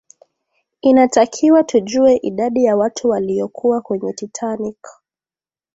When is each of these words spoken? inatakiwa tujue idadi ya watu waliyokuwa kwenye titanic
inatakiwa 0.81 1.63
tujue 1.63 2.15
idadi 2.17 2.63
ya 2.63 2.77
watu 2.77 3.09
waliyokuwa 3.09 3.81
kwenye 3.81 4.13
titanic 4.13 4.77